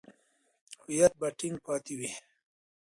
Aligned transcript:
هویت 0.81 1.13
به 1.19 1.27
ټینګ 1.37 1.57
پاتې 1.65 1.93
وي. 1.99 2.11